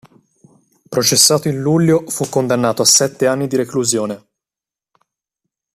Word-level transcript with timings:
Processato 0.89 1.47
in 1.47 1.61
luglio, 1.61 2.09
fu 2.09 2.27
condannato 2.27 2.81
a 2.81 2.85
sette 2.85 3.27
anni 3.27 3.45
di 3.45 3.55
reclusione. 3.55 4.29